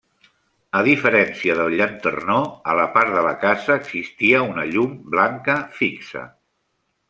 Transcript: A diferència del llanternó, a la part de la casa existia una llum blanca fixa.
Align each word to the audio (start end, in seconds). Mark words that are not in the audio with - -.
A 0.77 0.79
diferència 0.87 1.57
del 1.59 1.75
llanternó, 1.81 2.39
a 2.73 2.75
la 2.81 2.87
part 2.97 3.13
de 3.19 3.23
la 3.27 3.35
casa 3.45 3.77
existia 3.83 4.43
una 4.49 4.67
llum 4.75 4.99
blanca 5.15 5.61
fixa. 5.81 6.29